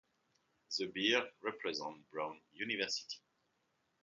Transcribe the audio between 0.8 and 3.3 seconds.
Bears represent Brown University.